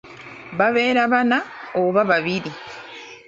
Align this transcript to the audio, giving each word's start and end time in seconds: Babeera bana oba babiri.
Babeera 0.57 1.03
bana 1.13 1.37
oba 1.81 2.01
babiri. 2.09 2.51